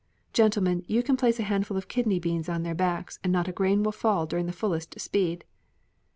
[0.33, 3.51] "Gentlemen, you can place a handful of kidney beans on their backs and not a
[3.51, 5.45] grain will fall during the fullest speed."